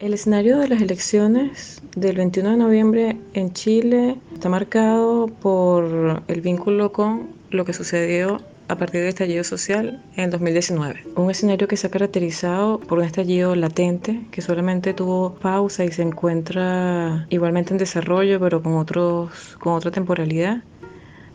El 0.00 0.12
escenario 0.12 0.58
de 0.58 0.66
las 0.66 0.82
elecciones 0.82 1.80
del 1.94 2.16
21 2.16 2.50
de 2.50 2.56
noviembre 2.56 3.16
en 3.32 3.52
Chile 3.52 4.16
está 4.34 4.48
marcado 4.48 5.28
por 5.28 6.24
el 6.26 6.40
vínculo 6.40 6.90
con 6.90 7.28
lo 7.50 7.64
que 7.64 7.72
sucedió 7.72 8.40
a 8.66 8.76
partir 8.76 9.00
del 9.02 9.10
estallido 9.10 9.44
social 9.44 10.02
en 10.16 10.30
2019. 10.30 11.04
Un 11.14 11.30
escenario 11.30 11.68
que 11.68 11.76
se 11.76 11.86
ha 11.86 11.90
caracterizado 11.90 12.80
por 12.80 12.98
un 12.98 13.04
estallido 13.04 13.54
latente 13.54 14.26
que 14.32 14.42
solamente 14.42 14.94
tuvo 14.94 15.34
pausa 15.36 15.84
y 15.84 15.92
se 15.92 16.02
encuentra 16.02 17.26
igualmente 17.30 17.72
en 17.72 17.78
desarrollo 17.78 18.40
pero 18.40 18.64
con, 18.64 18.74
otros, 18.74 19.56
con 19.60 19.74
otra 19.74 19.92
temporalidad 19.92 20.64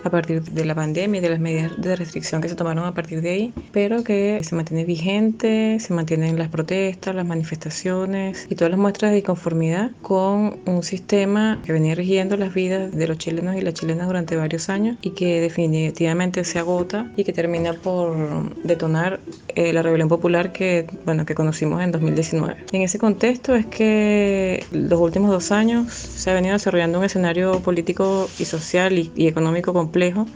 a 0.03 0.09
partir 0.09 0.41
de 0.41 0.65
la 0.65 0.75
pandemia 0.75 1.19
y 1.19 1.21
de 1.21 1.29
las 1.29 1.39
medidas 1.39 1.71
de 1.77 1.95
restricción 1.95 2.41
que 2.41 2.49
se 2.49 2.55
tomaron 2.55 2.85
a 2.85 2.93
partir 2.93 3.21
de 3.21 3.29
ahí, 3.29 3.53
pero 3.71 4.03
que 4.03 4.39
se 4.43 4.55
mantiene 4.55 4.85
vigente, 4.85 5.79
se 5.79 5.93
mantienen 5.93 6.37
las 6.37 6.49
protestas, 6.49 7.15
las 7.15 7.25
manifestaciones 7.25 8.47
y 8.49 8.55
todas 8.55 8.71
las 8.71 8.79
muestras 8.79 9.11
de 9.11 9.19
inconformidad 9.19 9.91
con 10.01 10.59
un 10.65 10.83
sistema 10.83 11.61
que 11.65 11.73
venía 11.73 11.95
rigiendo 11.95 12.37
las 12.37 12.53
vidas 12.53 12.91
de 12.91 13.07
los 13.07 13.17
chilenos 13.17 13.55
y 13.55 13.61
las 13.61 13.73
chilenas 13.73 14.07
durante 14.07 14.35
varios 14.35 14.69
años 14.69 14.97
y 15.01 15.11
que 15.11 15.41
definitivamente 15.41 16.43
se 16.43 16.59
agota 16.59 17.11
y 17.15 17.23
que 17.23 17.33
termina 17.33 17.73
por 17.73 18.55
detonar 18.63 19.19
eh, 19.55 19.73
la 19.73 19.81
rebelión 19.81 20.09
popular 20.09 20.51
que, 20.51 20.87
bueno, 21.05 21.25
que 21.25 21.35
conocimos 21.35 21.81
en 21.81 21.91
2019. 21.91 22.65
En 22.71 22.81
ese 22.81 22.99
contexto 22.99 23.55
es 23.55 23.65
que 23.65 24.65
los 24.71 24.99
últimos 24.99 25.31
dos 25.31 25.51
años 25.51 25.91
se 25.91 26.29
ha 26.29 26.33
venido 26.33 26.53
desarrollando 26.53 26.99
un 26.99 27.05
escenario 27.05 27.59
político 27.59 28.29
y 28.39 28.45
social 28.45 28.97
y, 28.97 29.11
y 29.15 29.27
económico 29.27 29.73
complejo 29.89 30.27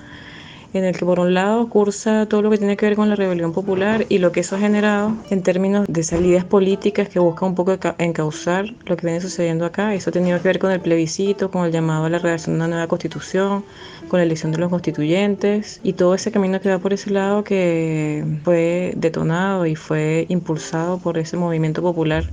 en 0.73 0.85
el 0.85 0.97
que 0.97 1.05
por 1.05 1.19
un 1.19 1.33
lado 1.33 1.69
cursa 1.69 2.25
todo 2.27 2.41
lo 2.41 2.49
que 2.49 2.57
tiene 2.57 2.75
que 2.75 2.87
ver 2.87 2.95
con 2.95 3.09
la 3.09 3.15
rebelión 3.15 3.53
popular 3.53 4.05
y 4.09 4.17
lo 4.17 4.31
que 4.31 4.39
eso 4.39 4.55
ha 4.55 4.59
generado 4.59 5.15
en 5.29 5.43
términos 5.43 5.85
de 5.87 6.03
salidas 6.03 6.43
políticas 6.43 7.09
que 7.09 7.19
buscan 7.19 7.49
un 7.49 7.55
poco 7.55 7.77
encauzar 7.99 8.65
lo 8.85 8.97
que 8.97 9.05
viene 9.05 9.21
sucediendo 9.21 9.65
acá. 9.65 9.93
Eso 9.93 10.09
ha 10.09 10.13
tenido 10.13 10.41
que 10.41 10.47
ver 10.47 10.59
con 10.59 10.71
el 10.71 10.79
plebiscito, 10.79 11.51
con 11.51 11.65
el 11.65 11.71
llamado 11.71 12.05
a 12.05 12.09
la 12.09 12.17
redacción 12.17 12.55
de 12.55 12.57
una 12.57 12.67
nueva 12.67 12.87
constitución, 12.87 13.63
con 14.07 14.19
la 14.19 14.23
elección 14.23 14.51
de 14.51 14.57
los 14.57 14.69
constituyentes 14.69 15.79
y 15.83 15.93
todo 15.93 16.15
ese 16.15 16.31
camino 16.31 16.59
que 16.59 16.69
va 16.69 16.79
por 16.79 16.93
ese 16.93 17.11
lado 17.11 17.43
que 17.43 18.25
fue 18.43 18.93
detonado 18.97 19.67
y 19.67 19.75
fue 19.75 20.25
impulsado 20.29 20.97
por 20.97 21.19
ese 21.19 21.37
movimiento 21.37 21.83
popular 21.83 22.23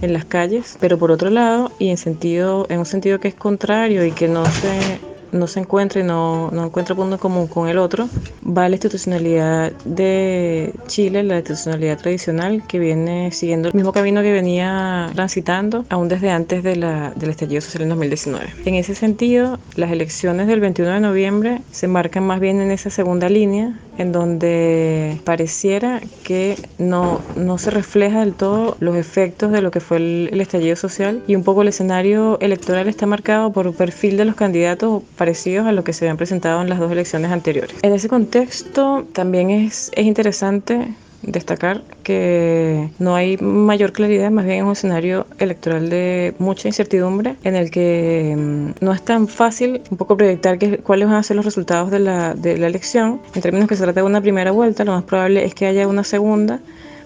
en 0.00 0.14
las 0.14 0.24
calles. 0.24 0.78
Pero 0.80 0.98
por 0.98 1.10
otro 1.10 1.28
lado, 1.28 1.70
y 1.78 1.90
en, 1.90 1.98
sentido, 1.98 2.66
en 2.70 2.78
un 2.78 2.86
sentido 2.86 3.20
que 3.20 3.28
es 3.28 3.34
contrario 3.34 4.04
y 4.06 4.12
que 4.12 4.28
no 4.28 4.46
se 4.46 5.11
no 5.32 5.46
se 5.46 5.60
encuentra 5.60 6.00
y 6.00 6.04
no, 6.04 6.50
no 6.50 6.64
encuentra 6.64 6.94
punto 6.94 7.18
común 7.18 7.46
con 7.46 7.68
el 7.68 7.78
otro, 7.78 8.08
va 8.46 8.68
la 8.68 8.76
institucionalidad 8.76 9.72
de 9.84 10.72
Chile, 10.86 11.22
la 11.22 11.36
institucionalidad 11.36 11.98
tradicional 11.98 12.62
que 12.66 12.78
viene 12.78 13.32
siguiendo 13.32 13.68
el 13.68 13.74
mismo 13.74 13.92
camino 13.92 14.22
que 14.22 14.32
venía 14.32 15.10
transitando 15.14 15.84
aún 15.88 16.08
desde 16.08 16.30
antes 16.30 16.62
de 16.62 16.76
la, 16.76 17.12
del 17.16 17.30
estallido 17.30 17.60
social 17.60 17.84
en 17.84 17.88
2019. 17.90 18.46
En 18.64 18.74
ese 18.74 18.94
sentido, 18.94 19.58
las 19.74 19.90
elecciones 19.90 20.46
del 20.46 20.60
21 20.60 20.92
de 20.92 21.00
noviembre 21.00 21.62
se 21.70 21.88
marcan 21.88 22.24
más 22.24 22.40
bien 22.40 22.60
en 22.60 22.70
esa 22.70 22.90
segunda 22.90 23.28
línea, 23.28 23.78
en 23.98 24.12
donde 24.12 25.20
pareciera 25.24 26.00
que 26.22 26.56
no, 26.78 27.20
no 27.36 27.58
se 27.58 27.70
refleja 27.70 28.20
del 28.20 28.34
todo 28.34 28.76
los 28.80 28.96
efectos 28.96 29.52
de 29.52 29.62
lo 29.62 29.70
que 29.70 29.80
fue 29.80 29.98
el 29.98 30.40
estallido 30.40 30.76
social 30.76 31.22
y 31.26 31.36
un 31.36 31.44
poco 31.44 31.62
el 31.62 31.68
escenario 31.68 32.38
electoral 32.40 32.88
está 32.88 33.06
marcado 33.06 33.52
por 33.52 33.66
el 33.66 33.74
perfil 33.74 34.16
de 34.16 34.24
los 34.24 34.34
candidatos 34.34 35.02
parecidos 35.22 35.68
a 35.68 35.72
lo 35.72 35.84
que 35.84 35.92
se 35.92 36.04
habían 36.04 36.16
presentado 36.16 36.62
en 36.62 36.68
las 36.68 36.80
dos 36.80 36.90
elecciones 36.90 37.30
anteriores. 37.30 37.76
En 37.82 37.92
ese 37.92 38.08
contexto 38.08 39.06
también 39.12 39.50
es, 39.50 39.92
es 39.94 40.04
interesante 40.04 40.88
destacar 41.22 41.80
que 42.02 42.90
no 42.98 43.14
hay 43.14 43.36
mayor 43.36 43.92
claridad, 43.92 44.32
más 44.32 44.44
bien 44.44 44.56
es 44.58 44.64
un 44.64 44.72
escenario 44.72 45.28
electoral 45.38 45.90
de 45.90 46.34
mucha 46.40 46.66
incertidumbre 46.66 47.36
en 47.44 47.54
el 47.54 47.70
que 47.70 48.34
mm, 48.36 48.84
no 48.84 48.92
es 48.92 49.02
tan 49.02 49.28
fácil 49.28 49.80
un 49.92 49.96
poco 49.96 50.16
proyectar 50.16 50.58
que, 50.58 50.78
cuáles 50.78 51.06
van 51.06 51.18
a 51.18 51.22
ser 51.22 51.36
los 51.36 51.44
resultados 51.44 51.92
de 51.92 52.00
la, 52.00 52.34
de 52.34 52.58
la 52.58 52.66
elección. 52.66 53.20
En 53.36 53.42
términos 53.42 53.68
que 53.68 53.76
se 53.76 53.84
trata 53.84 54.00
de 54.00 54.06
una 54.06 54.20
primera 54.20 54.50
vuelta, 54.50 54.84
lo 54.84 54.90
más 54.90 55.04
probable 55.04 55.44
es 55.44 55.54
que 55.54 55.66
haya 55.66 55.86
una 55.86 56.02
segunda, 56.02 56.58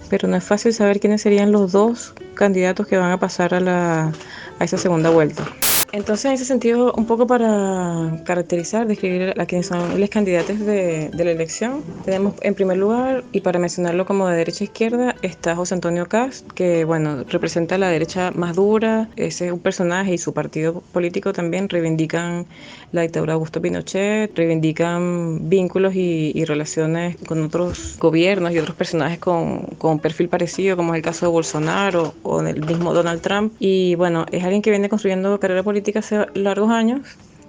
pero 0.09 0.27
no 0.27 0.37
es 0.39 0.45
fácil 0.45 0.73
saber 0.73 1.01
quiénes 1.01 1.21
serían 1.21 1.53
los 1.53 1.71
dos 1.73 2.15
candidatos 2.33 2.87
que 2.87 2.97
van 2.97 3.13
a 3.13 3.21
pasar 3.21 3.53
a, 3.53 3.61
la, 3.61 4.11
a 4.59 4.65
esa 4.65 4.79
segunda 4.79 5.11
vuelta. 5.11 5.45
Entonces, 5.93 6.27
en 6.27 6.33
ese 6.33 6.45
sentido, 6.45 6.93
un 6.97 7.07
poco 7.07 7.27
para 7.27 8.23
caracterizar, 8.25 8.87
describir 8.87 9.35
a 9.39 9.47
quienes 9.47 9.67
son 9.69 9.99
los 9.99 10.11
candidatos 10.11 10.59
de, 10.59 11.11
de 11.11 11.25
la 11.25 11.31
elección, 11.31 11.83
tenemos 12.05 12.35
en 12.43 12.55
primer 12.55 12.77
lugar, 12.77 13.25
y 13.33 13.41
para 13.41 13.59
mencionarlo 13.59 14.05
como 14.05 14.27
de 14.29 14.37
derecha 14.37 14.65
a 14.65 14.67
izquierda, 14.67 15.15
está 15.23 15.55
José 15.55 15.75
Antonio 15.75 16.07
Cast, 16.07 16.51
que 16.53 16.85
bueno, 16.85 17.25
representa 17.25 17.79
la 17.79 17.89
derecha 17.89 18.33
más 18.33 18.57
dura, 18.57 19.09
ese 19.17 19.47
es 19.47 19.53
un 19.53 19.61
personaje 19.61 20.15
y 20.15 20.19
su 20.19 20.35
partido 20.35 20.83
político 20.93 21.33
también 21.33 21.69
reivindican 21.69 22.47
la 22.93 23.03
dictadura 23.03 23.33
de 23.33 23.35
Augusto 23.35 23.63
Pinochet, 23.63 24.37
reivindican 24.37 25.49
vínculos 25.49 25.95
y, 25.95 26.33
y 26.35 26.45
relaciones 26.45 27.17
con 27.27 27.43
otros 27.43 27.97
gobiernos 27.99 28.53
y 28.53 28.59
otros 28.59 28.77
personajes 28.77 29.19
con, 29.19 29.63
con 29.79 29.99
perfil 29.99 30.29
parecido, 30.29 30.77
como 30.77 30.95
es 30.95 30.99
el 30.99 31.05
caso 31.05 31.27
de 31.27 31.33
Bolsonaro 31.33 32.15
o 32.23 32.43
del 32.43 32.65
mismo 32.65 32.93
Donald 32.93 33.21
Trump. 33.23 33.53
Y 33.59 33.95
bueno, 33.95 34.27
es 34.31 34.43
alguien 34.45 34.63
que 34.63 34.71
viene 34.71 34.89
construyendo 34.89 35.39
carrera 35.41 35.63
política 35.63 35.76
hace 35.97 36.27
largos 36.35 36.71
años 36.71 37.01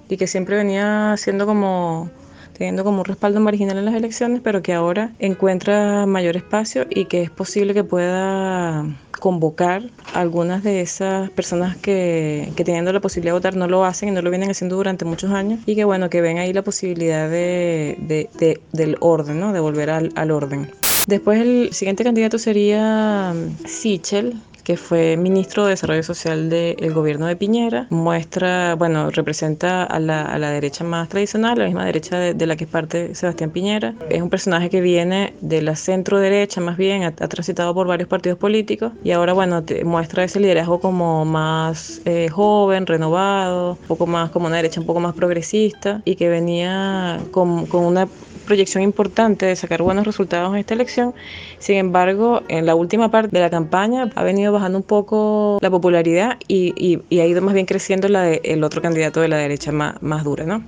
y 0.09 0.17
que 0.17 0.27
siempre 0.27 0.55
venía 0.55 1.15
siendo 1.17 1.45
como 1.45 2.09
teniendo 2.57 2.83
como 2.83 2.99
un 2.99 3.05
respaldo 3.05 3.39
marginal 3.39 3.77
en 3.77 3.85
las 3.85 3.93
elecciones, 3.93 4.41
pero 4.43 4.63
que 4.63 4.73
ahora 4.73 5.11
encuentra 5.19 6.07
mayor 6.07 6.35
espacio 6.35 6.87
y 6.89 7.05
que 7.05 7.21
es 7.21 7.29
posible 7.29 7.75
que 7.75 7.83
pueda 7.83 8.83
convocar 9.19 9.83
a 10.13 10.21
algunas 10.21 10.63
de 10.63 10.81
esas 10.81 11.29
personas 11.31 11.77
que, 11.77 12.51
que, 12.55 12.63
teniendo 12.63 12.91
la 12.91 12.99
posibilidad 12.99 13.33
de 13.33 13.39
votar 13.39 13.55
no 13.55 13.67
lo 13.67 13.85
hacen 13.85 14.09
y 14.09 14.11
no 14.11 14.21
lo 14.21 14.29
vienen 14.29 14.49
haciendo 14.49 14.75
durante 14.75 15.05
muchos 15.05 15.31
años 15.31 15.59
y 15.65 15.75
que 15.75 15.83
bueno, 15.83 16.09
que 16.09 16.21
ven 16.21 16.39
ahí 16.39 16.51
la 16.51 16.63
posibilidad 16.63 17.29
de, 17.29 17.97
de, 17.99 18.29
de 18.39 18.59
del 18.73 18.97
orden, 19.01 19.39
¿no? 19.39 19.53
de 19.53 19.59
volver 19.59 19.89
al, 19.89 20.11
al 20.15 20.31
orden. 20.31 20.69
Después 21.07 21.39
el 21.39 21.69
siguiente 21.73 22.03
candidato 22.03 22.37
sería 22.37 23.33
Sichel, 23.65 24.41
que 24.67 24.75
fue 24.75 25.15
ministro 25.15 25.63
de 25.63 25.69
Desarrollo 25.69 26.03
Social 26.03 26.49
del 26.49 26.93
gobierno 26.93 27.25
de 27.25 27.37
Piñera. 27.37 27.87
Muestra, 27.89 28.75
bueno, 28.75 29.09
representa 29.11 29.85
a 29.85 29.97
la, 29.97 30.23
a 30.23 30.37
la 30.37 30.51
derecha 30.51 30.83
más 30.83 31.07
tradicional, 31.07 31.57
la 31.57 31.63
misma 31.63 31.85
derecha 31.85 32.19
de, 32.19 32.33
de, 32.33 32.45
la 32.45 32.57
que 32.57 32.65
es 32.65 32.69
parte 32.69 33.15
Sebastián 33.15 33.51
Piñera. 33.51 33.95
Es 34.09 34.21
un 34.21 34.29
personaje 34.29 34.69
que 34.69 34.81
viene 34.81 35.33
de 35.39 35.61
la 35.61 35.77
centro 35.77 36.19
derecha, 36.19 36.59
más 36.59 36.75
bien, 36.75 37.03
ha, 37.03 37.13
transitado 37.13 37.73
por 37.73 37.87
varios 37.87 38.09
partidos 38.09 38.37
políticos 38.37 38.91
y 39.05 39.11
ahora, 39.11 39.31
bueno, 39.31 39.63
muestra 39.85 40.25
ese 40.25 40.41
liderazgo 40.41 40.81
como 40.81 41.23
más 41.23 42.01
eh, 42.03 42.27
joven, 42.27 42.87
renovado, 42.87 43.77
un 43.79 43.87
poco 43.87 44.05
más 44.05 44.31
como 44.31 44.47
una 44.47 44.57
derecha 44.57 44.81
un 44.81 44.85
poco 44.85 44.99
más 44.99 45.15
progresista 45.15 46.01
y 46.03 46.17
que 46.17 46.27
venía 46.27 47.21
con, 47.31 47.67
con 47.67 47.85
una 47.85 48.09
proyección 48.47 48.83
importante 48.83 49.45
de 49.45 49.55
sacar 49.55 49.83
buenos 49.83 50.07
resultados 50.07 50.51
en 50.53 50.59
esta 50.59 50.73
elección. 50.73 51.13
Sin 51.59 51.75
embargo, 51.75 52.41
en 52.47 52.65
la 52.65 52.73
última 52.73 53.11
parte 53.11 53.29
de 53.29 53.39
la 53.39 53.51
campaña 53.51 54.09
ha 54.15 54.23
venido 54.23 54.51
bajando 54.51 54.79
un 54.79 54.83
poco 54.83 55.59
la 55.61 55.69
popularidad 55.69 56.37
y, 56.47 56.73
y, 56.75 57.03
y 57.09 57.19
ha 57.19 57.27
ido 57.27 57.43
más 57.43 57.53
bien 57.53 57.67
creciendo 57.67 58.07
la 58.09 58.23
del 58.23 58.41
de 58.59 58.63
otro 58.65 58.81
candidato 58.81 59.21
de 59.21 59.27
la 59.27 59.37
derecha 59.37 59.71
más, 59.71 60.01
más 60.01 60.23
dura, 60.23 60.45
¿no? 60.45 60.63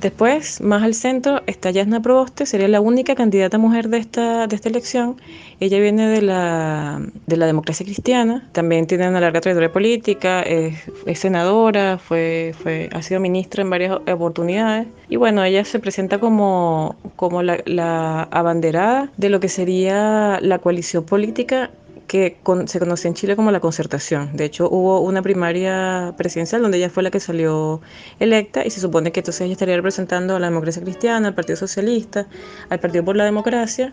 Después, 0.00 0.60
más 0.60 0.84
al 0.84 0.94
centro, 0.94 1.42
está 1.46 1.72
Yasna 1.72 2.00
Proboste, 2.00 2.46
sería 2.46 2.68
la 2.68 2.80
única 2.80 3.16
candidata 3.16 3.58
mujer 3.58 3.88
de 3.88 3.98
esta, 3.98 4.46
de 4.46 4.54
esta 4.54 4.68
elección. 4.68 5.16
Ella 5.58 5.80
viene 5.80 6.06
de 6.06 6.22
la, 6.22 7.02
de 7.26 7.36
la 7.36 7.46
democracia 7.46 7.84
cristiana, 7.84 8.48
también 8.52 8.86
tiene 8.86 9.08
una 9.08 9.20
larga 9.20 9.40
trayectoria 9.40 9.72
política, 9.72 10.42
es, 10.42 10.76
es, 11.04 11.18
senadora, 11.18 11.98
fue, 11.98 12.54
fue, 12.62 12.88
ha 12.92 13.02
sido 13.02 13.18
ministra 13.18 13.62
en 13.62 13.70
varias 13.70 13.98
oportunidades. 14.06 14.86
Y 15.08 15.16
bueno, 15.16 15.42
ella 15.42 15.64
se 15.64 15.80
presenta 15.80 16.18
como, 16.18 16.94
como 17.16 17.42
la, 17.42 17.58
la 17.66 18.22
abanderada 18.30 19.10
de 19.16 19.30
lo 19.30 19.40
que 19.40 19.48
sería 19.48 20.38
la 20.40 20.60
coalición 20.60 21.02
política 21.02 21.70
que 22.08 22.38
con, 22.42 22.66
se 22.66 22.80
conocía 22.80 23.08
en 23.10 23.14
Chile 23.14 23.36
como 23.36 23.52
la 23.52 23.60
concertación. 23.60 24.36
De 24.36 24.44
hecho, 24.46 24.68
hubo 24.68 25.00
una 25.00 25.22
primaria 25.22 26.14
presidencial 26.16 26.62
donde 26.62 26.78
ella 26.78 26.90
fue 26.90 27.04
la 27.04 27.10
que 27.10 27.20
salió 27.20 27.80
electa 28.18 28.66
y 28.66 28.70
se 28.70 28.80
supone 28.80 29.12
que 29.12 29.20
entonces 29.20 29.42
ella 29.42 29.52
estaría 29.52 29.76
representando 29.76 30.34
a 30.34 30.40
la 30.40 30.48
democracia 30.48 30.82
cristiana, 30.82 31.28
al 31.28 31.34
Partido 31.34 31.56
Socialista, 31.56 32.26
al 32.70 32.80
Partido 32.80 33.04
por 33.04 33.14
la 33.16 33.24
Democracia, 33.24 33.92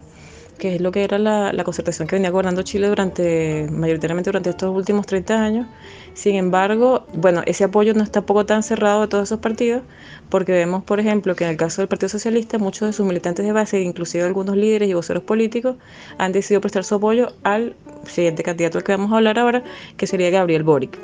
que 0.57 0.75
es 0.75 0.81
lo 0.81 0.92
que 0.92 1.04
era 1.04 1.19
la, 1.19 1.54
la 1.54 1.63
concertación 1.63 2.07
que 2.07 2.16
venía 2.16 2.30
gobernando 2.30 2.62
Chile 2.63 2.88
durante, 2.88 3.68
mayoritariamente 3.69 4.30
durante 4.30 4.50
estos 4.50 4.75
últimos 4.75 5.06
30 5.06 5.44
años. 5.44 5.68
Sin 6.13 6.36
embargo, 6.36 7.06
bueno, 7.13 7.42
ese 7.46 7.66
apoyo 7.66 7.94
no 7.94 8.04
está 8.04 8.25
poco 8.25 8.46
tan 8.46 8.63
cerrado 8.63 9.02
de 9.02 9.07
todos 9.07 9.25
esos 9.25 9.40
partidos, 9.40 9.84
porque 10.30 10.54
vemos, 10.54 10.84
por 10.84 11.00
ejemplo, 11.00 11.36
que 11.36 11.44
en 11.44 11.52
el 11.52 11.57
caso 11.57 11.81
del 11.81 11.90
Partido 11.90 12.10
Socialista, 12.10 12.57
muchos 12.57 12.88
de 12.88 12.94
sus 12.94 13.06
militantes 13.06 13.46
de 13.46 13.52
base, 13.52 13.81
inclusive 13.81 14.24
algunos 14.24 14.56
líderes 14.56 14.90
y 14.90 14.94
voceros 14.94 15.24
políticos, 15.24 15.75
han 16.18 16.31
decidido 16.31 16.62
prestar 16.62 16.84
su 16.84 16.96
apoyo 16.96 17.34
al 17.44 17.75
siguiente 18.08 18.44
candidato 18.44 18.78
al 18.78 18.84
que 18.84 18.94
vamos 18.94 19.12
a 19.12 19.18
hablar 19.18 19.40
ahora, 19.40 19.63
que 19.98 20.08
sería 20.08 20.30
Gabriel 20.30 20.63
Boric. 20.63 20.98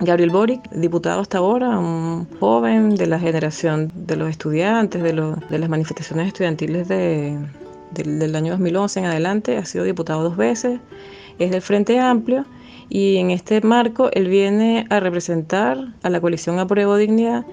Gabriel 0.00 0.30
Boric, 0.30 0.70
diputado 0.70 1.20
hasta 1.20 1.38
ahora, 1.38 1.78
un 1.78 2.28
joven 2.38 2.94
de 2.94 3.06
la 3.06 3.18
generación 3.18 3.90
de 3.94 4.16
los 4.16 4.30
estudiantes, 4.30 5.02
de, 5.02 5.12
lo, 5.12 5.36
de 5.50 5.58
las 5.58 5.68
manifestaciones 5.68 6.28
estudiantiles 6.28 6.86
de, 6.88 7.36
del, 7.92 8.34
año 8.34 8.52
2011 8.52 9.00
en 9.00 9.06
adelante, 9.06 9.56
ha 9.56 9.64
sido 9.64 9.84
diputado 9.84 10.22
dos 10.22 10.36
veces, 10.36 10.80
es 11.38 11.50
del 11.50 11.62
Frente 11.62 11.98
Amplio 11.98 12.44
Y 12.88 13.16
en 13.18 13.30
este 13.30 13.60
marco 13.60 14.10
él 14.12 14.28
viene 14.28 14.86
a 14.90 15.00
representar 15.00 15.94
a 16.02 16.10
la 16.10 16.20
coalición 16.20 16.58
Apruebo 16.58 16.96
Dignidad 16.96 17.44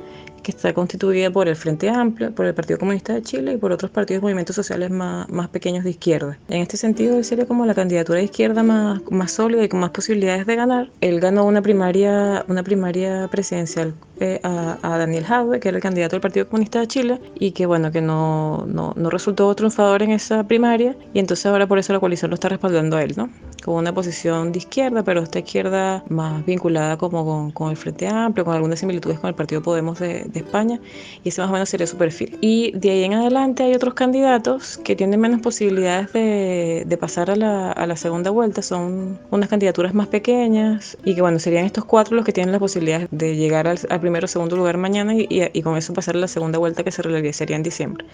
que 0.46 0.52
está 0.52 0.74
constituida 0.74 1.32
por 1.32 1.48
el 1.48 1.56
Frente 1.56 1.90
Amplio, 1.90 2.34
por 2.34 2.46
el 2.46 2.54
Partido 2.54 2.78
Comunista 2.78 3.14
de 3.14 3.24
Chile 3.24 3.54
y 3.54 3.58
por 3.58 3.72
otros 3.72 3.90
partidos 3.90 4.22
y 4.22 4.26
movimientos 4.26 4.56
sociales 4.56 4.92
más, 4.92 5.28
más 5.28 5.50
pequeños 5.50 5.84
de 5.84 5.90
izquierda. 5.90 6.38
En 6.50 6.62
este 6.62 6.78
sentido, 6.78 7.18
él 7.18 7.26
sería 7.26 7.48
como 7.48 7.66
la 7.66 7.74
candidatura 7.74 8.20
de 8.20 8.26
izquierda 8.26 8.62
más, 8.62 9.02
más 9.10 9.32
sólida 9.32 9.64
y 9.64 9.70
con 9.70 9.80
más 9.80 9.90
posibilidades 9.90 10.46
de 10.46 10.56
ganar. 10.56 10.92
Él 11.02 11.20
ganó 11.20 11.46
una 11.46 11.64
primaria, 11.64 12.46
una 12.48 12.62
primaria 12.62 13.28
presidencial 13.32 13.96
eh, 14.20 14.40
a, 14.44 14.78
a, 14.84 14.98
Daniel 15.00 15.26
Jadwe, 15.26 15.60
que 15.60 15.70
era 15.70 15.78
el 15.78 15.82
candidato 15.82 16.16
del 16.16 16.22
Partido 16.22 16.48
Comunista 16.48 16.80
de 16.80 16.88
Chile, 16.88 17.20
y 17.40 17.52
que 17.52 17.66
bueno, 17.66 17.92
que 17.92 18.02
no, 18.02 18.66
no, 18.68 18.94
no, 18.96 19.10
resultó 19.10 19.54
triunfador 19.56 20.04
en 20.04 20.12
esa 20.12 20.48
primaria, 20.48 20.96
y 21.14 21.20
entonces 21.20 21.48
ahora 21.48 21.66
por 21.66 21.80
eso 21.80 21.92
la 21.92 22.00
coalición 22.00 22.30
lo 22.30 22.36
está 22.36 22.50
respaldando 22.50 22.98
a 22.98 23.04
él, 23.04 23.16
¿no? 23.18 23.32
Con 23.66 23.78
una 23.78 23.92
posición 23.92 24.52
de 24.52 24.60
izquierda, 24.60 25.02
pero 25.02 25.24
esta 25.24 25.40
izquierda 25.40 26.04
más 26.08 26.46
vinculada 26.46 26.98
como 26.98 27.26
con, 27.26 27.50
con 27.50 27.72
el 27.72 27.78
Frente 27.78 28.08
Amplio, 28.08 28.46
con 28.46 28.54
algunas 28.54 28.78
similitudes 28.80 29.18
con 29.18 29.30
el 29.30 29.34
Partido 29.34 29.64
Podemos 29.64 29.98
de, 29.98 30.26
de, 30.26 30.40
España, 30.40 30.80
y 31.24 31.30
ese 31.30 31.42
más 31.42 31.50
o 31.50 31.54
menos 31.54 31.70
sería 31.70 31.88
su 31.88 31.98
perfil. 31.98 32.38
Y 32.42 32.74
de 32.78 32.92
ahí 32.92 33.04
en 33.04 33.16
adelante 33.16 33.64
hay 33.64 33.74
otros 33.74 33.96
candidatos 33.96 34.78
que 34.84 34.96
tienen 34.96 35.20
menos 35.20 35.42
posibilidades 35.42 36.14
de, 36.14 36.84
de 36.86 36.98
pasar 36.98 37.32
a 37.32 37.36
la, 37.36 37.72
a 37.72 37.88
la 37.88 37.96
segunda 37.96 38.30
vuelta, 38.30 38.62
son 38.62 39.18
unas 39.32 39.50
candidaturas 39.50 39.96
más 39.96 40.10
pequeñas, 40.10 40.96
y 41.04 41.16
que 41.16 41.22
bueno, 41.22 41.40
serían 41.40 41.66
estos 41.66 41.86
cuatro 41.86 42.16
los 42.16 42.24
que 42.24 42.34
tienen 42.34 42.52
la 42.52 42.60
posibilidad 42.60 43.10
de 43.10 43.36
llegar 43.36 43.68
al, 43.68 43.80
al 43.90 44.00
primero 44.00 44.26
o 44.26 44.28
segundo 44.28 44.56
lugar 44.56 44.78
mañana 44.78 45.16
y, 45.16 45.26
y, 45.28 45.42
y, 45.52 45.64
con 45.64 45.76
eso 45.76 45.92
pasar 45.92 46.16
a 46.16 46.20
la 46.20 46.28
segunda 46.28 46.60
vuelta 46.60 46.84
que 46.84 46.92
se 46.92 47.02
realizaría 47.02 47.56
en 47.56 47.64
diciembre. 47.64 48.06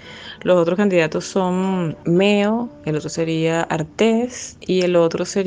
Los 0.44 0.58
otros 0.58 0.78
candidatos 0.78 1.26
son 1.26 1.98
Meo, 2.06 2.70
el 2.86 2.96
otro 2.96 3.10
sería 3.10 3.64
Artés 3.64 4.58
y 4.62 4.84
el 4.84 4.96
otro 4.96 5.26
sería 5.26 5.41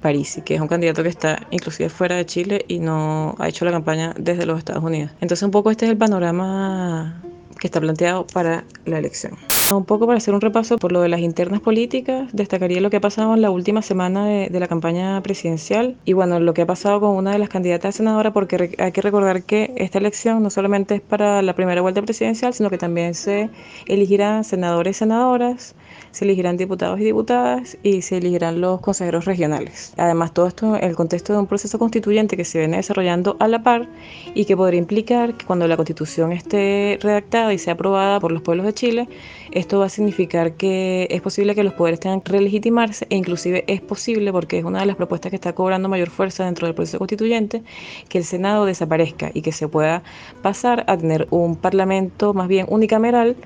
Parisi, 0.00 0.42
que 0.42 0.54
es 0.54 0.60
un 0.60 0.68
candidato 0.68 1.02
que 1.02 1.08
está 1.08 1.46
inclusive 1.50 1.88
fuera 1.88 2.16
de 2.16 2.26
Chile 2.26 2.64
y 2.68 2.78
no 2.78 3.34
ha 3.38 3.48
hecho 3.48 3.64
la 3.64 3.70
campaña 3.70 4.14
desde 4.18 4.46
los 4.46 4.58
Estados 4.58 4.82
Unidos. 4.82 5.10
Entonces 5.20 5.42
un 5.42 5.50
poco 5.50 5.70
este 5.70 5.86
es 5.86 5.90
el 5.90 5.98
panorama 5.98 7.22
que 7.62 7.68
está 7.68 7.80
planteado 7.80 8.26
para 8.26 8.64
la 8.86 8.98
elección. 8.98 9.34
Un 9.72 9.84
poco 9.84 10.06
para 10.06 10.18
hacer 10.18 10.34
un 10.34 10.40
repaso 10.40 10.78
por 10.78 10.90
lo 10.90 11.00
de 11.00 11.08
las 11.08 11.20
internas 11.20 11.60
políticas, 11.60 12.28
destacaría 12.32 12.80
lo 12.80 12.90
que 12.90 12.96
ha 12.96 13.00
pasado 13.00 13.34
en 13.34 13.40
la 13.40 13.50
última 13.50 13.82
semana 13.82 14.26
de, 14.26 14.48
de, 14.50 14.60
la 14.60 14.66
campaña 14.66 15.22
presidencial 15.22 15.96
y 16.04 16.12
bueno, 16.12 16.40
lo 16.40 16.54
que 16.54 16.62
ha 16.62 16.66
pasado 16.66 16.98
con 17.00 17.10
una 17.10 17.30
de 17.30 17.38
las 17.38 17.48
candidatas 17.48 17.94
a 17.94 17.98
senadora, 17.98 18.32
porque 18.32 18.74
hay 18.78 18.90
que 18.90 19.00
recordar 19.00 19.44
que 19.44 19.72
esta 19.76 19.98
elección 19.98 20.42
no 20.42 20.50
solamente 20.50 20.96
es 20.96 21.00
para 21.00 21.40
la 21.40 21.54
primera 21.54 21.80
vuelta 21.80 22.02
presidencial, 22.02 22.52
sino 22.52 22.68
que 22.68 22.78
también 22.78 23.14
se 23.14 23.48
elegirán 23.86 24.42
senadores 24.42 24.96
y 24.96 24.98
senadoras, 24.98 25.76
se 26.10 26.24
elegirán 26.24 26.56
diputados 26.56 27.00
y 27.00 27.04
diputadas 27.04 27.76
y 27.82 28.02
se 28.02 28.18
elegirán 28.18 28.60
los 28.60 28.80
consejeros 28.80 29.24
regionales. 29.24 29.94
Además, 29.96 30.32
todo 30.32 30.46
esto 30.46 30.76
en 30.76 30.84
el 30.84 30.96
contexto 30.96 31.32
de 31.32 31.38
un 31.38 31.46
proceso 31.46 31.78
constituyente 31.78 32.36
que 32.36 32.44
se 32.44 32.58
viene 32.58 32.76
desarrollando 32.76 33.36
a 33.40 33.48
la 33.48 33.62
par 33.62 33.88
y 34.34 34.44
que 34.44 34.56
podría 34.56 34.78
implicar 34.78 35.34
que 35.34 35.46
cuando 35.46 35.66
la 35.66 35.76
constitución 35.76 36.32
esté 36.32 36.98
redactada 37.00 37.52
y 37.52 37.58
sea 37.58 37.74
aprobada 37.74 38.20
por 38.20 38.32
los 38.32 38.42
pueblos 38.42 38.66
de 38.66 38.74
Chile, 38.74 39.08
esto 39.50 39.78
va 39.78 39.86
a 39.86 39.88
significar 39.88 40.54
que 40.54 41.06
es 41.10 41.20
posible 41.20 41.54
que 41.54 41.64
los 41.64 41.74
poderes 41.74 42.00
tengan 42.00 42.20
que 42.20 42.32
relegitimarse 42.32 43.06
e 43.10 43.16
inclusive 43.16 43.64
es 43.66 43.80
posible, 43.80 44.32
porque 44.32 44.58
es 44.58 44.64
una 44.64 44.80
de 44.80 44.86
las 44.86 44.96
propuestas 44.96 45.30
que 45.30 45.36
está 45.36 45.54
cobrando 45.54 45.88
mayor 45.88 46.10
fuerza 46.10 46.44
dentro 46.44 46.66
del 46.66 46.74
proceso 46.74 46.98
constituyente, 46.98 47.62
que 48.08 48.18
el 48.18 48.24
Senado 48.24 48.64
desaparezca 48.64 49.30
y 49.34 49.42
que 49.42 49.52
se 49.52 49.68
pueda 49.68 50.02
pasar 50.42 50.84
a 50.86 50.96
tener 50.96 51.26
un 51.30 51.56
parlamento 51.56 52.34
más 52.34 52.48
bien 52.48 52.66
unicameral 52.68 53.36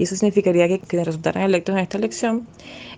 y 0.00 0.04
eso 0.04 0.16
significaría 0.16 0.66
que 0.66 0.78
quienes 0.78 1.06
resultaran 1.06 1.42
electos 1.42 1.74
en 1.74 1.80
esta 1.90 1.98
elección 1.98 2.46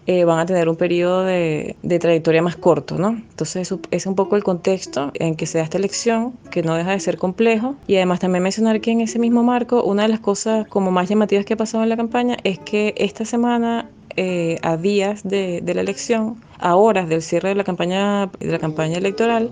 eh, 0.07 0.25
van 0.25 0.39
a 0.39 0.45
tener 0.45 0.69
un 0.69 0.77
periodo 0.77 1.25
de, 1.25 1.77
de, 1.83 1.99
trayectoria 1.99 2.43
más 2.43 2.57
corto, 2.57 2.99
¿no? 2.99 3.11
Entonces 3.11 3.73
es 3.91 4.07
un 4.07 4.15
poco 4.15 4.37
el 4.37 4.45
contexto 4.45 5.13
en 5.15 5.35
que 5.35 5.47
se 5.47 5.59
da 5.59 5.65
esta 5.65 5.79
elección, 5.79 6.35
que 6.51 6.63
no 6.63 6.75
deja 6.75 6.91
de 6.91 7.01
ser 7.01 7.17
complejo 7.17 7.77
y 7.87 7.97
además 7.97 8.21
también 8.21 8.43
mencionar 8.43 8.81
que 8.81 8.91
en 8.91 9.01
ese 9.01 9.19
mismo 9.19 9.43
marco 9.43 9.83
una 9.83 10.03
de 10.03 10.09
las 10.09 10.21
cosas 10.21 10.67
como 10.69 10.91
más 10.91 11.09
llamativas 11.09 11.47
que 11.47 11.55
ha 11.55 11.57
pasado 11.57 11.83
en 11.85 11.89
la 11.89 11.97
campaña 11.97 12.37
es 12.45 12.59
que 12.59 12.95
esta 12.99 13.25
semana 13.25 13.89
eh, 14.17 14.59
a 14.63 14.77
días 14.77 15.23
de, 15.23 15.61
de, 15.63 15.75
la 15.75 15.81
elección, 15.81 16.37
a 16.59 16.77
horas 16.77 17.09
del 17.09 17.23
cierre 17.23 17.49
de 17.51 17.55
la 17.55 17.65
campaña, 17.65 18.27
de 18.41 18.53
la 18.53 18.59
campaña 18.59 18.99
electoral, 18.99 19.51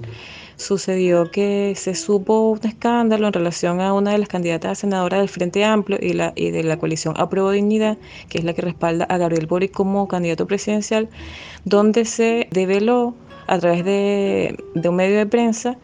sucedió 0.61 1.31
que 1.31 1.75
se 1.77 1.95
supo 1.95 2.51
un 2.51 2.61
escándalo 2.63 3.27
en 3.27 3.33
relación 3.33 3.81
a 3.81 3.93
una 3.93 4.13
de 4.13 4.19
las 4.19 4.29
candidatas 4.29 4.73
a 4.73 4.75
senadora 4.75 5.19
del 5.19 5.29
Frente 5.29 5.65
Amplio 5.65 5.99
y, 6.01 6.13
la, 6.13 6.33
y 6.37 6.51
de 6.51 6.63
la 6.63 6.79
coalición 6.79 7.15
Apruebo 7.17 7.51
Dignidad, 7.51 7.99
que 8.29 8.39
es 8.39 8.45
la 8.45 8.53
que 8.53 8.63
respalda 8.63 9.07
a 9.07 9.19
Gabriel 9.19 9.47
Boric 9.47 9.73
como 9.73 10.07
candidato 10.07 10.47
presidencial, 10.47 11.09
donde 11.65 12.05
se 12.05 12.49
develó 12.51 13.15
a 13.47 13.59
través 13.59 13.85
de, 13.85 14.57
de 14.75 14.89
un 14.89 14.97
medio 14.97 15.17
de 15.17 15.27
prensa 15.27 15.79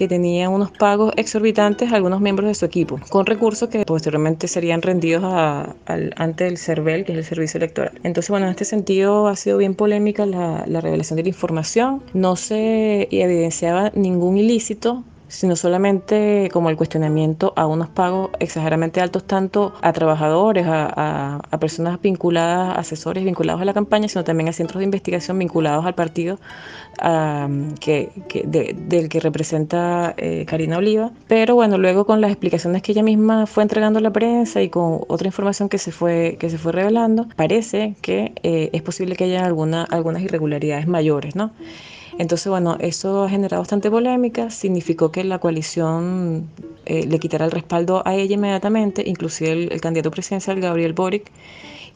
que 0.00 0.08
tenía 0.08 0.48
unos 0.48 0.70
pagos 0.70 1.12
exorbitantes 1.18 1.92
a 1.92 1.96
algunos 1.96 2.22
miembros 2.22 2.48
de 2.48 2.54
su 2.54 2.64
equipo, 2.64 2.98
con 3.10 3.26
recursos 3.26 3.68
que 3.68 3.84
posteriormente 3.84 4.48
serían 4.48 4.80
rendidos 4.80 5.22
a, 5.26 5.76
al, 5.84 6.14
ante 6.16 6.46
el 6.46 6.56
CERVEL, 6.56 7.04
que 7.04 7.12
es 7.12 7.18
el 7.18 7.24
Servicio 7.26 7.58
Electoral. 7.58 8.00
Entonces, 8.02 8.30
bueno, 8.30 8.46
en 8.46 8.52
este 8.52 8.64
sentido 8.64 9.28
ha 9.28 9.36
sido 9.36 9.58
bien 9.58 9.74
polémica 9.74 10.24
la, 10.24 10.64
la 10.66 10.80
revelación 10.80 11.18
de 11.18 11.24
la 11.24 11.28
información. 11.28 12.02
No 12.14 12.34
se 12.34 13.08
evidenciaba 13.10 13.92
ningún 13.94 14.38
ilícito 14.38 15.04
sino 15.30 15.54
solamente 15.56 16.48
como 16.52 16.70
el 16.70 16.76
cuestionamiento 16.76 17.52
a 17.56 17.66
unos 17.66 17.88
pagos 17.88 18.30
exageradamente 18.40 19.00
altos 19.00 19.24
tanto 19.24 19.72
a 19.80 19.92
trabajadores, 19.92 20.66
a, 20.66 21.40
a, 21.50 21.58
personas 21.60 22.00
vinculadas, 22.02 22.76
asesores 22.76 23.24
vinculados 23.24 23.62
a 23.62 23.64
la 23.64 23.72
campaña, 23.72 24.08
sino 24.08 24.24
también 24.24 24.48
a 24.48 24.52
centros 24.52 24.80
de 24.80 24.84
investigación 24.84 25.38
vinculados 25.38 25.86
al 25.86 25.94
partido 25.94 26.38
que, 27.80 28.10
que 28.28 28.42
de, 28.46 28.74
del 28.76 29.08
que 29.08 29.20
representa 29.20 30.14
eh, 30.16 30.44
Karina 30.46 30.78
Oliva. 30.78 31.12
Pero 31.28 31.54
bueno, 31.54 31.78
luego 31.78 32.04
con 32.04 32.20
las 32.20 32.30
explicaciones 32.30 32.82
que 32.82 32.92
ella 32.92 33.02
misma 33.02 33.46
fue 33.46 33.62
entregando 33.62 34.00
a 34.00 34.02
la 34.02 34.10
prensa 34.10 34.60
y 34.62 34.68
con 34.68 35.00
otra 35.08 35.28
información 35.28 35.68
que 35.68 35.78
se 35.78 35.92
fue, 35.92 36.36
que 36.40 36.50
se 36.50 36.58
fue 36.58 36.72
revelando, 36.72 37.28
parece 37.36 37.94
que 38.02 38.32
eh, 38.42 38.70
es 38.72 38.82
posible 38.82 39.14
que 39.14 39.24
haya 39.24 39.44
alguna, 39.46 39.84
algunas 39.84 40.22
irregularidades 40.22 40.88
mayores, 40.88 41.36
¿no? 41.36 41.52
Entonces, 42.20 42.48
bueno, 42.48 42.76
eso 42.80 43.24
ha 43.24 43.30
generado 43.30 43.62
bastante 43.62 43.90
polémica, 43.90 44.50
significó 44.50 45.10
que 45.10 45.24
la 45.24 45.38
coalición 45.38 46.50
eh, 46.84 47.06
le 47.06 47.18
quitara 47.18 47.46
el 47.46 47.50
respaldo 47.50 48.02
a 48.04 48.14
ella 48.14 48.34
inmediatamente, 48.34 49.02
inclusive 49.06 49.52
el, 49.72 49.80
candidato 49.80 50.10
presidencial 50.10 50.60
Gabriel 50.60 50.92
Boric 50.92 51.32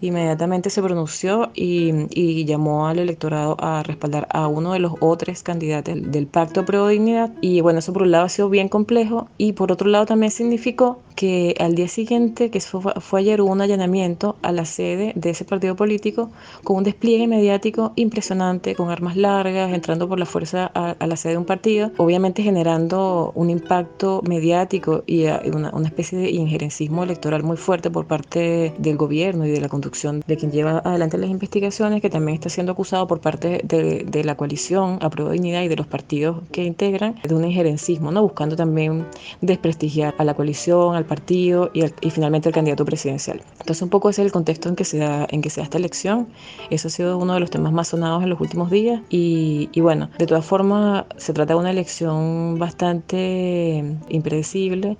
inmediatamente 0.01 0.71
se 0.71 0.83
pronunció 0.83 1.51
y, 1.55 2.45
llamó 2.47 2.89
al 2.89 3.01
electorado 3.01 3.59
a 3.61 3.83
respaldar 3.83 4.27
a 4.31 4.49
uno 4.49 4.73
de 4.73 4.79
los 4.79 4.95
otros 5.01 5.43
candidatos 5.43 5.95
del, 5.95 6.11
del 6.11 6.27
Pacto 6.27 6.65
Pro 6.65 6.89
Dignidad. 6.89 7.31
Y 7.43 7.61
bueno, 7.61 7.81
eso 7.81 7.93
por 7.93 8.03
un 8.03 8.11
lado 8.11 8.25
ha 8.25 8.31
sido 8.31 8.49
bien 8.49 8.71
complejo 8.71 9.29
y 9.37 9.53
por 9.53 9.73
otro 9.73 9.91
lado 9.91 10.07
también 10.07 10.31
significó 10.31 11.01
que 11.15 11.55
al 11.59 11.75
día 11.75 11.89
siguiente, 11.89 12.51
que 12.51 12.61
fue, 12.61 12.93
fue 13.01 13.21
ayer, 13.21 13.41
hubo 13.41 13.53
un 13.53 13.61
allanamiento 13.61 14.37
a 14.43 14.53
la 14.53 14.65
sede 14.65 15.13
de 15.15 15.31
ese 15.31 15.45
partido 15.45 15.77
político 15.77 16.31
con 16.63 16.77
un 16.79 16.85
despliegue 16.85 17.27
mediático 17.27 17.93
impresionante, 17.97 18.75
con 18.75 18.91
armas 18.91 19.17
largas, 19.17 19.73
entrando 19.73 20.09
por 20.09 20.19
la 20.19 20.27
fuerza 20.27 20.71
a, 20.75 20.91
a 20.99 21.07
la 21.07 21.17
sede 21.17 21.33
de 21.33 21.39
un 21.39 21.45
partido, 21.45 21.93
obviamente 21.97 22.43
generando 22.43 23.33
un 23.35 23.51
impacto 23.51 24.23
mediático 24.27 25.05
y 25.07 25.25
una, 25.27 25.71
una 25.73 25.87
especie 25.87 26.19
de 26.19 26.31
injerencismo 26.31 27.05
electoral 27.05 27.43
muy 27.43 27.57
fuerte 27.57 27.91
por 27.91 28.07
parte 28.07 28.75
del 28.79 28.97
gobierno 28.97 29.47
y 29.47 29.51
de 29.51 29.61
la 29.61 29.69
conducción 29.69 30.23
de 30.27 30.37
quien 30.37 30.53
lleva 30.53 30.79
adelante 30.85 31.19
las 31.19 31.31
investigaciones, 31.31 32.01
que 32.03 32.11
también 32.11 32.35
está 32.35 32.49
siendo 32.49 32.73
acusado 32.73 33.07
por 33.07 33.21
parte 33.21 33.61
de, 33.65 34.05
de 34.05 34.25
la 34.25 34.37
coalición 34.37 34.99
a 35.01 35.11
Prueba 35.11 35.33
Dignidad 35.33 35.63
y 35.63 35.69
de 35.69 35.77
los 35.77 35.87
partidos 35.87 36.43
que 36.51 36.65
integran 36.65 37.17
de 37.23 37.35
un 37.35 37.45
injerencismo, 37.45 38.11
¿no? 38.11 38.23
buscando 38.23 38.57
también 38.57 39.07
desprestigiar 39.41 40.15
a 40.19 40.25
la 40.25 40.35
coalición, 40.35 40.95
al 40.95 41.04
partido 41.05 41.71
y, 41.73 41.83
el, 41.83 41.95
y, 42.01 42.11
finalmente 42.11 42.49
el 42.49 42.55
candidato 42.55 42.85
presidencial. 42.85 43.43
Entonces 43.53 43.83
un 43.83 43.91
poco 43.91 44.11
ese 44.11 44.23
es 44.23 44.27
el 44.27 44.33
contexto 44.33 44.69
en 44.69 44.77
que 44.77 44.85
se 44.85 44.99
da, 44.99 45.27
en 45.31 45.43
que 45.43 45.51
se 45.51 45.61
da 45.61 45.65
esta 45.65 45.79
elección. 45.79 46.29
Eso 46.71 46.89
ha 46.89 46.91
sido 46.91 47.19
uno 47.19 47.35
de 47.35 47.41
los 47.41 47.51
temas 47.51 47.73
más 47.73 47.89
sonados 47.89 48.23
en 48.23 48.31
los 48.31 48.41
últimos 48.41 48.71
días 48.71 49.01
y, 49.11 49.69
y 49.73 49.81
bueno, 49.81 50.11
de 50.19 50.27
todas 50.27 50.45
formas 50.45 51.05
se 51.17 51.33
trata 51.33 51.55
de 51.55 51.61
una 51.61 51.71
elección 51.71 52.59
bastante 52.59 53.85
impredecible 54.09 54.97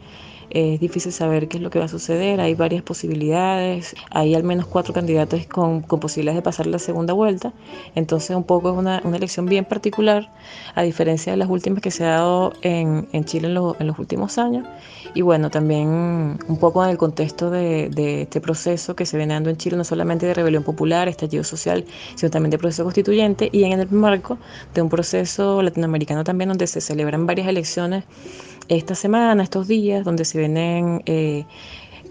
es 0.55 0.79
difícil 0.79 1.13
saber 1.13 1.49
qué 1.49 1.57
es 1.57 1.63
lo 1.63 1.71
que 1.71 1.81
va 1.81 1.87
a 1.87 1.89
suceder, 1.89 2.41
hay 2.41 2.55
varias 2.55 2.83
posibilidades, 2.83 3.97
hay 4.11 4.37
al 4.37 4.45
menos 4.45 4.67
cuatro 4.67 4.95
candidatos 4.95 5.47
con, 5.47 5.83
con 5.83 5.99
posibilidades 5.99 6.39
de 6.39 6.43
pasar 6.43 6.67
la 6.69 6.79
segunda 6.79 7.13
vuelta, 7.13 7.53
entonces 7.97 8.37
un 8.37 8.45
poco 8.45 8.71
es 8.71 8.79
una, 8.79 9.01
una, 9.05 9.17
elección 9.17 9.47
bien 9.47 9.65
particular, 9.65 10.31
a 10.77 10.83
diferencia 10.83 11.33
de 11.33 11.39
las 11.39 11.51
últimas 11.51 11.83
que 11.83 11.91
se 11.91 12.05
ha 12.05 12.11
dado 12.11 12.53
en, 12.63 13.09
en 13.13 13.25
Chile 13.25 13.49
en, 13.49 13.55
lo, 13.55 13.77
en, 13.81 13.89
los 13.89 13.99
últimos 13.99 14.39
años, 14.39 14.65
y 15.13 15.23
bueno, 15.23 15.51
también 15.51 15.89
un 15.89 16.59
poco 16.61 16.85
en 16.85 16.91
el 16.91 16.99
contexto 16.99 17.51
de, 17.51 17.89
de, 17.89 18.23
este 18.23 18.41
proceso 18.41 18.95
que 18.95 19.07
se 19.07 19.17
viene 19.17 19.35
dando 19.35 19.51
en 19.51 19.57
Chile, 19.57 19.77
no 19.77 19.85
solamente 19.85 20.27
de 20.27 20.35
rebelión 20.35 20.63
popular, 20.63 21.09
estallido 21.09 21.43
social, 21.43 21.85
sino 22.15 22.31
también 22.31 22.51
de 22.53 22.59
proceso 22.59 22.85
constituyente, 22.85 23.49
y 23.53 23.65
en 23.65 23.81
el 23.81 23.91
marco 23.91 24.39
de 24.73 24.83
un 24.83 24.89
proceso 24.89 25.63
latinoamericano 25.63 26.23
también 26.23 26.49
donde 26.49 26.69
se 26.69 26.81
celebran 26.81 27.27
varias 27.27 27.49
elecciones 27.49 28.05
esta 28.69 28.95
semana, 28.95 29.43
estos 29.43 29.69
días, 29.69 30.05
donde 30.05 30.25
se 30.25 30.39
vienen 30.39 31.03
eh, 31.07 31.45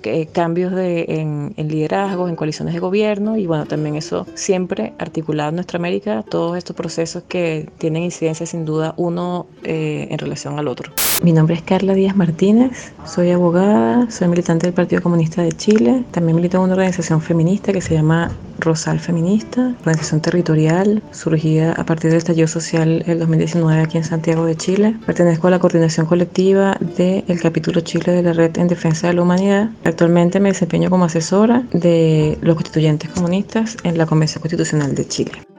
eh, 0.06 0.26
cambios 0.26 0.74
de, 0.74 1.06
en, 1.08 1.54
liderazgos, 1.70 2.30
en 2.30 2.36
coaliciones 2.36 2.74
de 2.74 2.82
gobierno 2.82 3.38
y 3.38 3.48
bueno, 3.48 3.66
también 3.66 3.96
eso 3.96 4.28
siempre 4.34 4.94
articulado 5.00 5.50
en 5.50 5.56
nuestra 5.56 5.78
América, 5.78 6.26
todos 6.28 6.58
estos 6.58 6.76
procesos 6.76 7.24
que 7.28 7.70
tienen 7.78 8.04
incidencia 8.04 8.46
sin 8.46 8.66
duda 8.66 8.94
uno 8.98 9.48
eh, 9.64 10.08
en 10.10 10.18
relación 10.18 10.60
al 10.60 10.68
otro. 10.68 10.92
Mi 11.24 11.32
nombre 11.32 11.56
es 11.56 11.62
Carla 11.62 11.94
Díaz 11.94 12.18
Martínez, 12.18 12.92
soy 13.06 13.32
abogada, 13.32 14.12
soy 14.12 14.28
militante 14.28 14.68
del 14.68 14.74
Partido 14.74 15.02
Comunista 15.02 15.42
de 15.42 15.54
Chile, 15.54 16.04
también 16.12 16.36
milito 16.36 16.58
en 16.58 16.64
una 16.64 16.74
organización 16.74 17.22
feminista 17.22 17.72
que 17.72 17.80
se 17.80 17.94
llama 17.94 18.30
Rosal 18.64 19.00
Feminista, 19.00 19.76
organización 19.80 20.22
territorial 20.22 21.04
surgida 21.12 21.74
a 21.74 21.86
partir 21.86 22.10
del 22.10 22.18
estallido 22.18 22.48
social 22.48 23.04
el 23.06 23.20
2019 23.20 23.82
aquí 23.82 23.98
en 23.98 24.04
Santiago 24.04 24.46
de 24.46 24.56
Chile. 24.56 24.96
Pertenezco 25.06 25.48
a 25.48 25.52
la 25.52 25.60
coordinación 25.60 26.06
colectiva 26.06 26.78
del 26.80 27.40
capítulo 27.42 27.82
Chile 27.82 28.14
de 28.14 28.24
la 28.24 28.34
Red 28.34 28.58
en 28.58 28.68
Defensa 28.68 29.08
de 29.08 29.14
la 29.14 29.22
Humanidad. 29.22 29.70
Actualmente 29.84 30.40
me 30.40 30.50
desempeño 30.50 30.90
como 30.90 31.06
asesora 31.06 31.64
de 31.74 32.38
los 32.42 32.56
constituyentes 32.56 33.10
comunistas 33.10 33.78
en 33.84 33.98
la 33.98 34.06
Convención 34.06 34.42
Constitucional 34.42 34.96
de 34.96 35.08
Chile. 35.08 35.53